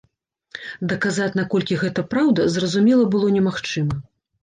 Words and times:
Даказаць, 0.93 1.35
наколькі 1.41 1.79
гэта 1.83 2.07
праўда, 2.17 2.51
зразумела, 2.59 3.03
было 3.15 3.27
немагчыма. 3.41 4.05